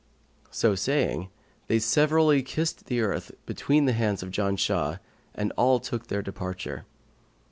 So 0.49 0.73
saying, 0.73 1.29
they 1.67 1.77
severally 1.77 2.41
kissed 2.41 2.87
the 2.87 3.01
earth 3.01 3.31
between 3.45 3.85
the 3.85 3.93
hands 3.93 4.23
of 4.23 4.31
Janshah 4.31 4.99
and 5.35 5.53
all 5.57 5.79
took 5.79 6.07
their 6.07 6.23
departure. 6.23 6.87